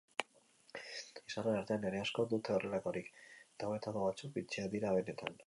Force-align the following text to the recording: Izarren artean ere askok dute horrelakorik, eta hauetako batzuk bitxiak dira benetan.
Izarren 1.31 1.57
artean 1.59 1.85
ere 1.89 2.01
askok 2.05 2.31
dute 2.33 2.57
horrelakorik, 2.57 3.13
eta 3.35 3.71
hauetako 3.71 4.09
batzuk 4.09 4.35
bitxiak 4.41 4.73
dira 4.77 4.97
benetan. 4.99 5.39